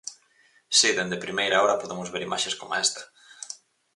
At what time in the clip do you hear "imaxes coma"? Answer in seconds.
2.27-2.81